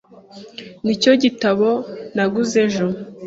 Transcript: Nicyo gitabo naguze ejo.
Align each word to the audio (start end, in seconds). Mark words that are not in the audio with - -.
Nicyo 0.83 1.11
gitabo 1.23 1.69
naguze 2.15 2.55
ejo. 2.65 2.87